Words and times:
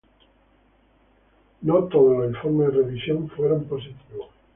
No 1.61 1.83
todos 1.83 2.17
los 2.17 2.27
informes 2.31 2.69
de 2.69 2.73
revisión 2.73 3.29
fueron 3.29 3.65
positivos. 3.65 4.29